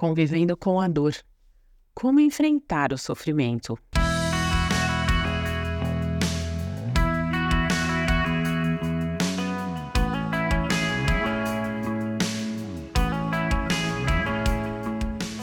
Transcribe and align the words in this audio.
convivendo 0.00 0.56
com 0.56 0.80
a 0.80 0.88
dor. 0.88 1.14
Como 1.92 2.20
enfrentar 2.20 2.90
o 2.90 2.96
sofrimento? 2.96 3.78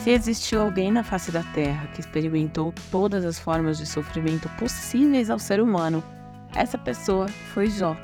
Se 0.04 0.10
existiu 0.10 0.64
alguém 0.64 0.92
na 0.92 1.04
face 1.04 1.32
da 1.32 1.44
Terra 1.54 1.86
que 1.94 2.00
experimentou 2.00 2.74
todas 2.90 3.24
as 3.26 3.38
formas 3.38 3.78
de 3.78 3.86
sofrimento 3.86 4.50
possíveis 4.58 5.30
ao 5.30 5.38
ser 5.38 5.62
humano, 5.62 6.04
essa 6.56 6.80
pessoa 6.80 7.28
foi 7.54 7.70
Jó, 7.70 7.96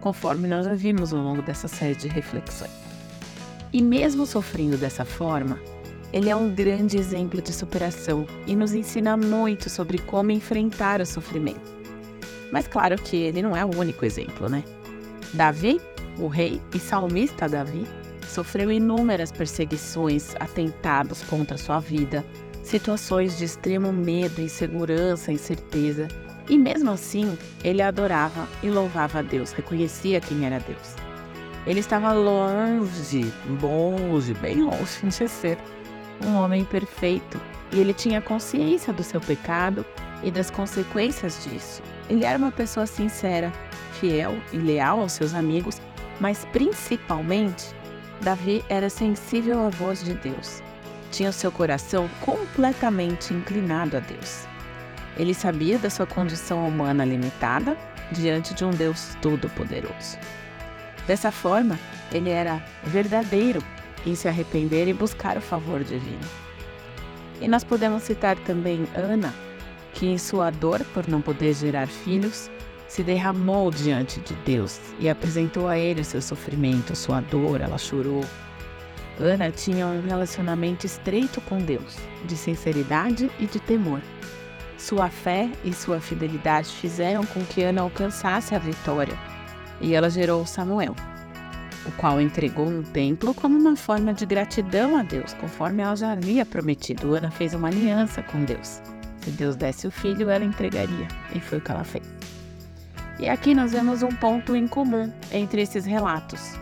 conforme 0.00 0.48
nós 0.48 0.64
já 0.64 0.74
vimos 0.74 1.14
ao 1.14 1.22
longo 1.22 1.42
dessa 1.42 1.68
série 1.68 1.94
de 1.94 2.08
reflexões. 2.08 2.72
E 3.72 3.80
mesmo 3.80 4.26
sofrendo 4.26 4.76
dessa 4.76 5.04
forma, 5.04 5.60
ele 6.12 6.28
é 6.28 6.36
um 6.36 6.54
grande 6.54 6.98
exemplo 6.98 7.40
de 7.40 7.52
superação 7.52 8.26
e 8.46 8.54
nos 8.54 8.74
ensina 8.74 9.16
muito 9.16 9.70
sobre 9.70 9.98
como 9.98 10.30
enfrentar 10.30 11.00
o 11.00 11.06
sofrimento. 11.06 11.72
Mas 12.52 12.68
claro 12.68 12.96
que 12.96 13.16
ele 13.16 13.40
não 13.40 13.56
é 13.56 13.64
o 13.64 13.74
único 13.74 14.04
exemplo, 14.04 14.48
né? 14.48 14.62
Davi, 15.32 15.80
o 16.18 16.26
rei 16.26 16.60
e 16.74 16.78
salmista 16.78 17.48
Davi, 17.48 17.86
sofreu 18.28 18.70
inúmeras 18.70 19.32
perseguições, 19.32 20.34
atentados 20.38 21.22
contra 21.22 21.56
sua 21.56 21.80
vida, 21.80 22.22
situações 22.62 23.38
de 23.38 23.44
extremo 23.44 23.90
medo, 23.90 24.42
insegurança, 24.42 25.32
incerteza. 25.32 26.08
E 26.48 26.58
mesmo 26.58 26.90
assim, 26.90 27.38
ele 27.64 27.80
adorava 27.80 28.46
e 28.62 28.68
louvava 28.68 29.20
a 29.20 29.22
Deus, 29.22 29.52
reconhecia 29.52 30.20
quem 30.20 30.44
era 30.44 30.58
Deus. 30.58 30.94
Ele 31.66 31.80
estava 31.80 32.12
longe, 32.12 33.32
longe, 33.62 34.34
bem 34.34 34.62
longe 34.62 35.00
de 35.04 35.28
ser 35.28 35.56
um 36.24 36.36
homem 36.36 36.64
perfeito. 36.64 37.40
E 37.72 37.80
ele 37.80 37.94
tinha 37.94 38.20
consciência 38.20 38.92
do 38.92 39.02
seu 39.02 39.20
pecado 39.20 39.84
e 40.22 40.30
das 40.30 40.50
consequências 40.50 41.44
disso. 41.44 41.82
Ele 42.08 42.24
era 42.24 42.38
uma 42.38 42.52
pessoa 42.52 42.86
sincera, 42.86 43.52
fiel 43.98 44.36
e 44.52 44.56
leal 44.58 45.00
aos 45.00 45.12
seus 45.12 45.34
amigos, 45.34 45.80
mas 46.20 46.44
principalmente 46.52 47.74
Davi 48.20 48.64
era 48.68 48.88
sensível 48.88 49.66
à 49.66 49.70
voz 49.70 50.04
de 50.04 50.14
Deus. 50.14 50.62
Tinha 51.10 51.30
o 51.30 51.32
seu 51.32 51.50
coração 51.50 52.08
completamente 52.20 53.34
inclinado 53.34 53.96
a 53.96 54.00
Deus. 54.00 54.46
Ele 55.16 55.34
sabia 55.34 55.78
da 55.78 55.90
sua 55.90 56.06
condição 56.06 56.66
humana 56.66 57.04
limitada 57.04 57.76
diante 58.12 58.54
de 58.54 58.64
um 58.64 58.70
Deus 58.70 59.16
todo-poderoso. 59.20 60.18
Dessa 61.06 61.30
forma, 61.30 61.78
ele 62.12 62.30
era 62.30 62.62
verdadeiro 62.84 63.62
em 64.06 64.14
se 64.14 64.28
arrepender 64.28 64.88
e 64.88 64.92
buscar 64.92 65.36
o 65.36 65.40
favor 65.40 65.82
divino. 65.82 66.20
E 67.40 67.48
nós 67.48 67.64
podemos 67.64 68.02
citar 68.04 68.36
também 68.38 68.86
Ana, 68.94 69.34
que 69.94 70.06
em 70.06 70.18
sua 70.18 70.50
dor 70.50 70.84
por 70.94 71.08
não 71.08 71.20
poder 71.20 71.52
gerar 71.54 71.86
filhos, 71.86 72.50
se 72.88 73.02
derramou 73.02 73.70
diante 73.70 74.20
de 74.20 74.34
Deus 74.44 74.78
e 75.00 75.08
apresentou 75.08 75.66
a 75.66 75.78
ele 75.78 76.04
seu 76.04 76.20
sofrimento, 76.20 76.94
sua 76.94 77.20
dor, 77.20 77.60
ela 77.60 77.78
chorou. 77.78 78.22
Ana 79.18 79.50
tinha 79.50 79.86
um 79.86 80.06
relacionamento 80.06 80.86
estreito 80.86 81.40
com 81.42 81.58
Deus, 81.58 81.96
de 82.24 82.36
sinceridade 82.36 83.30
e 83.38 83.46
de 83.46 83.58
temor. 83.60 84.00
Sua 84.76 85.08
fé 85.08 85.50
e 85.64 85.72
sua 85.72 86.00
fidelidade 86.00 86.68
fizeram 86.68 87.24
com 87.24 87.44
que 87.44 87.62
Ana 87.62 87.82
alcançasse 87.82 88.54
a 88.54 88.58
vitória, 88.58 89.18
e 89.80 89.94
ela 89.94 90.10
gerou 90.10 90.44
Samuel, 90.44 90.94
o 91.86 91.92
qual 91.92 92.20
entregou 92.20 92.70
no 92.70 92.82
templo 92.82 93.34
como 93.34 93.58
uma 93.58 93.76
forma 93.76 94.14
de 94.14 94.24
gratidão 94.24 94.96
a 94.96 95.02
Deus, 95.02 95.34
conforme 95.34 95.82
ela 95.82 95.96
já 95.96 96.12
havia 96.12 96.46
prometido. 96.46 97.14
Ana 97.14 97.30
fez 97.30 97.54
uma 97.54 97.68
aliança 97.68 98.22
com 98.22 98.44
Deus. 98.44 98.80
Se 99.22 99.30
Deus 99.30 99.56
desse 99.56 99.86
o 99.86 99.90
filho, 99.90 100.28
ela 100.28 100.44
entregaria, 100.44 101.08
e 101.34 101.40
foi 101.40 101.58
o 101.58 101.60
que 101.60 101.70
ela 101.70 101.84
fez. 101.84 102.04
E 103.18 103.28
aqui 103.28 103.54
nós 103.54 103.72
vemos 103.72 104.02
um 104.02 104.10
ponto 104.10 104.56
em 104.56 104.66
comum 104.66 105.12
entre 105.30 105.62
esses 105.62 105.84
relatos. 105.84 106.54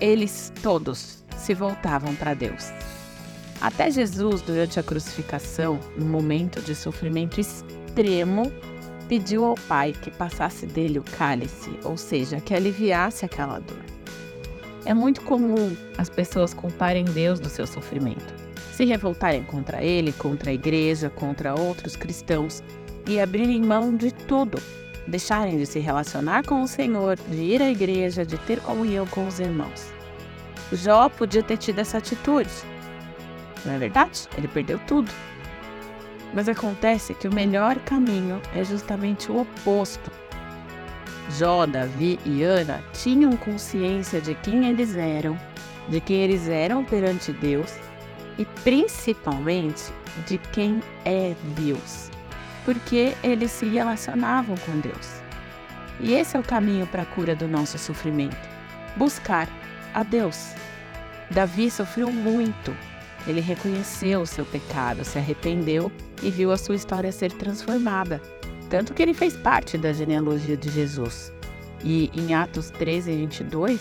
Eles 0.00 0.52
todos 0.62 1.24
se 1.36 1.54
voltavam 1.54 2.14
para 2.14 2.34
Deus. 2.34 2.70
Até 3.60 3.90
Jesus, 3.90 4.42
durante 4.42 4.78
a 4.78 4.82
crucificação, 4.82 5.80
no 5.96 6.04
momento 6.04 6.60
de 6.60 6.74
sofrimento 6.74 7.40
extremo, 7.40 8.52
pediu 9.08 9.46
ao 9.46 9.54
Pai 9.54 9.92
que 9.92 10.10
passasse 10.10 10.66
dele 10.66 10.98
o 10.98 11.02
cálice, 11.02 11.70
ou 11.84 11.96
seja, 11.96 12.40
que 12.40 12.54
aliviasse 12.54 13.24
aquela 13.24 13.58
dor. 13.58 13.95
É 14.86 14.94
muito 14.94 15.20
comum 15.20 15.76
as 15.98 16.08
pessoas 16.08 16.54
culparem 16.54 17.04
Deus 17.04 17.38
do 17.38 17.50
seu 17.50 17.66
sofrimento, 17.66 18.32
se 18.72 18.86
revoltarem 18.86 19.42
contra 19.42 19.82
ele, 19.82 20.12
contra 20.12 20.50
a 20.50 20.54
igreja, 20.54 21.10
contra 21.10 21.54
outros 21.54 21.96
cristãos 21.96 22.62
e 23.06 23.20
abrirem 23.20 23.62
mão 23.62 23.94
de 23.94 24.12
tudo 24.12 24.58
deixarem 25.06 25.58
de 25.58 25.66
se 25.66 25.78
relacionar 25.78 26.44
com 26.44 26.62
o 26.62 26.68
Senhor, 26.68 27.16
de 27.28 27.36
ir 27.36 27.62
à 27.62 27.70
igreja, 27.70 28.24
de 28.24 28.36
ter 28.38 28.60
comunhão 28.60 29.06
com 29.06 29.26
os 29.26 29.38
irmãos. 29.38 29.92
Jó 30.72 31.08
podia 31.08 31.42
ter 31.42 31.56
tido 31.56 31.78
essa 31.78 31.98
atitude. 31.98 32.50
Não 33.64 33.74
é 33.74 33.78
verdade? 33.78 34.28
Ele 34.36 34.48
perdeu 34.48 34.78
tudo. 34.86 35.10
Mas 36.34 36.48
acontece 36.48 37.14
que 37.14 37.28
o 37.28 37.34
melhor 37.34 37.76
caminho 37.80 38.40
é 38.54 38.64
justamente 38.64 39.30
o 39.30 39.40
oposto. 39.40 40.10
Jó, 41.38 41.66
Davi 41.66 42.18
e 42.24 42.42
Ana 42.42 42.82
tinham 42.92 43.36
consciência 43.36 44.20
de 44.20 44.34
quem 44.34 44.68
eles 44.68 44.96
eram, 44.96 45.38
de 45.88 46.00
quem 46.00 46.22
eles 46.22 46.48
eram 46.48 46.84
perante 46.84 47.32
Deus 47.32 47.74
e 48.38 48.44
principalmente 48.62 49.92
de 50.26 50.38
quem 50.38 50.80
é 51.04 51.34
Deus 51.56 52.10
porque 52.66 53.14
eles 53.22 53.52
se 53.52 53.64
relacionavam 53.64 54.56
com 54.66 54.80
Deus. 54.80 55.22
E 56.00 56.12
esse 56.12 56.36
é 56.36 56.40
o 56.40 56.42
caminho 56.42 56.86
para 56.88 57.02
a 57.02 57.06
cura 57.06 57.34
do 57.34 57.46
nosso 57.48 57.78
sofrimento: 57.78 58.36
buscar 58.96 59.48
a 59.94 60.02
Deus. 60.02 60.52
Davi 61.30 61.70
sofreu 61.70 62.12
muito. 62.12 62.76
Ele 63.26 63.40
reconheceu 63.40 64.20
o 64.20 64.26
seu 64.26 64.44
pecado, 64.44 65.04
se 65.04 65.18
arrependeu 65.18 65.90
e 66.22 66.30
viu 66.30 66.52
a 66.52 66.58
sua 66.58 66.74
história 66.74 67.10
ser 67.10 67.32
transformada. 67.32 68.20
Tanto 68.68 68.94
que 68.94 69.02
ele 69.02 69.14
fez 69.14 69.36
parte 69.36 69.78
da 69.78 69.92
genealogia 69.92 70.56
de 70.56 70.70
Jesus. 70.70 71.32
E 71.84 72.10
em 72.14 72.34
Atos 72.34 72.70
13, 72.70 73.12
22, 73.16 73.80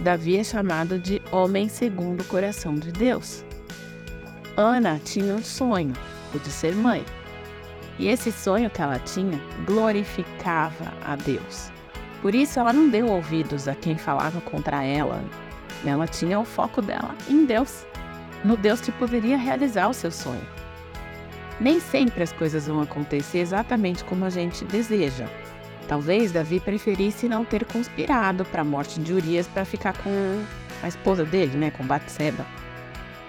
Davi 0.00 0.36
é 0.36 0.44
chamado 0.44 0.98
de 0.98 1.22
homem 1.30 1.68
segundo 1.68 2.20
o 2.20 2.24
coração 2.24 2.74
de 2.74 2.90
Deus. 2.90 3.44
Ana 4.56 5.00
tinha 5.04 5.34
um 5.34 5.42
sonho, 5.42 5.92
o 6.34 6.38
de 6.38 6.50
ser 6.50 6.74
mãe. 6.74 7.04
E 7.98 8.08
esse 8.08 8.32
sonho 8.32 8.70
que 8.70 8.80
ela 8.80 8.98
tinha 8.98 9.40
glorificava 9.64 10.92
a 11.04 11.16
Deus. 11.16 11.70
Por 12.22 12.34
isso 12.34 12.58
ela 12.58 12.72
não 12.72 12.88
deu 12.88 13.06
ouvidos 13.06 13.68
a 13.68 13.74
quem 13.74 13.96
falava 13.96 14.40
contra 14.40 14.82
ela. 14.82 15.22
Ela 15.84 16.06
tinha 16.06 16.40
o 16.40 16.44
foco 16.44 16.82
dela 16.82 17.14
em 17.28 17.44
Deus, 17.44 17.86
no 18.44 18.56
Deus 18.56 18.80
que 18.80 18.90
poderia 18.90 19.36
realizar 19.36 19.88
o 19.88 19.94
seu 19.94 20.10
sonho. 20.10 20.57
Nem 21.60 21.80
sempre 21.80 22.22
as 22.22 22.32
coisas 22.32 22.66
vão 22.66 22.80
acontecer 22.80 23.38
exatamente 23.38 24.04
como 24.04 24.24
a 24.24 24.30
gente 24.30 24.64
deseja. 24.64 25.26
Talvez 25.88 26.30
Davi 26.30 26.60
preferisse 26.60 27.28
não 27.28 27.44
ter 27.44 27.64
conspirado 27.64 28.44
para 28.44 28.62
a 28.62 28.64
morte 28.64 29.00
de 29.00 29.12
Urias 29.12 29.48
para 29.48 29.64
ficar 29.64 29.96
com 29.98 30.44
a 30.82 30.88
esposa 30.88 31.24
dele, 31.24 31.56
né, 31.56 31.70
com 31.70 31.84
Batseba. 31.84 32.46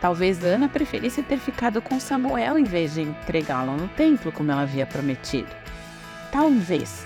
Talvez 0.02 0.44
Ana 0.44 0.70
preferisse 0.70 1.24
ter 1.24 1.38
ficado 1.40 1.82
com 1.82 2.00
Samuel 2.00 2.58
em 2.58 2.64
vez 2.64 2.94
de 2.94 3.02
entregá-lo 3.02 3.76
no 3.76 3.88
templo, 3.90 4.32
como 4.32 4.52
ela 4.52 4.62
havia 4.62 4.86
prometido. 4.86 5.50
Talvez. 6.32 7.06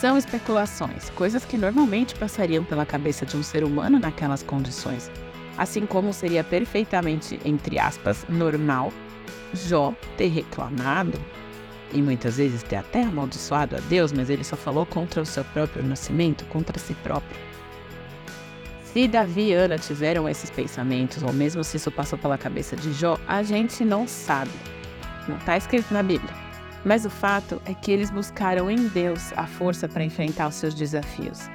São 0.00 0.18
especulações, 0.18 1.08
coisas 1.10 1.44
que 1.44 1.56
normalmente 1.56 2.14
passariam 2.14 2.62
pela 2.62 2.84
cabeça 2.84 3.24
de 3.24 3.34
um 3.34 3.42
ser 3.42 3.64
humano 3.64 3.98
naquelas 3.98 4.42
condições. 4.42 5.10
Assim 5.56 5.86
como 5.86 6.12
seria 6.12 6.44
perfeitamente, 6.44 7.40
entre 7.44 7.78
aspas, 7.78 8.26
normal 8.28 8.92
Jó 9.52 9.94
ter 10.16 10.28
reclamado 10.28 11.18
e 11.92 12.02
muitas 12.02 12.36
vezes 12.36 12.62
ter 12.62 12.76
até 12.76 13.02
amaldiçoado 13.02 13.76
a 13.76 13.80
Deus, 13.80 14.12
mas 14.12 14.28
ele 14.28 14.44
só 14.44 14.56
falou 14.56 14.84
contra 14.84 15.22
o 15.22 15.26
seu 15.26 15.44
próprio 15.44 15.82
nascimento, 15.84 16.44
contra 16.46 16.78
si 16.78 16.94
próprio. 16.94 17.36
Se 18.84 19.06
Davi 19.06 19.48
e 19.48 19.52
Ana 19.52 19.78
tiveram 19.78 20.28
esses 20.28 20.50
pensamentos, 20.50 21.22
ou 21.22 21.32
mesmo 21.32 21.62
se 21.62 21.76
isso 21.76 21.90
passou 21.90 22.18
pela 22.18 22.38
cabeça 22.38 22.74
de 22.74 22.92
Jó, 22.92 23.18
a 23.28 23.42
gente 23.42 23.84
não 23.84 24.08
sabe. 24.08 24.52
Não 25.28 25.36
está 25.36 25.56
escrito 25.56 25.92
na 25.92 26.02
Bíblia. 26.02 26.32
Mas 26.84 27.04
o 27.04 27.10
fato 27.10 27.60
é 27.66 27.74
que 27.74 27.90
eles 27.90 28.10
buscaram 28.10 28.70
em 28.70 28.88
Deus 28.88 29.32
a 29.36 29.46
força 29.46 29.88
para 29.88 30.04
enfrentar 30.04 30.48
os 30.48 30.54
seus 30.54 30.72
desafios. 30.72 31.50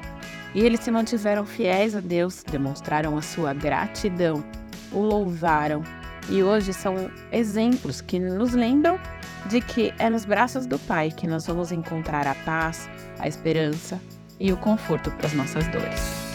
E 0.53 0.59
eles 0.59 0.81
se 0.81 0.91
mantiveram 0.91 1.45
fiéis 1.45 1.95
a 1.95 2.01
Deus, 2.01 2.43
demonstraram 2.43 3.17
a 3.17 3.21
sua 3.21 3.53
gratidão, 3.53 4.43
o 4.91 4.99
louvaram 4.99 5.83
e 6.29 6.43
hoje 6.43 6.73
são 6.73 7.09
exemplos 7.31 8.01
que 8.01 8.19
nos 8.19 8.53
lembram 8.53 8.99
de 9.47 9.61
que 9.61 9.93
é 9.97 10.09
nos 10.09 10.25
braços 10.25 10.65
do 10.65 10.77
Pai 10.79 11.11
que 11.11 11.27
nós 11.27 11.45
vamos 11.47 11.71
encontrar 11.71 12.27
a 12.27 12.35
paz, 12.35 12.89
a 13.19 13.27
esperança 13.27 13.99
e 14.39 14.51
o 14.51 14.57
conforto 14.57 15.11
para 15.11 15.27
as 15.27 15.33
nossas 15.33 15.67
dores. 15.67 16.31